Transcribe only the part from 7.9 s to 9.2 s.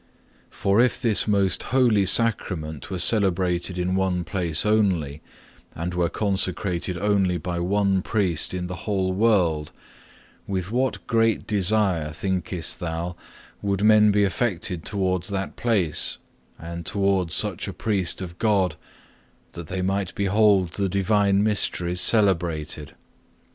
priest in the whole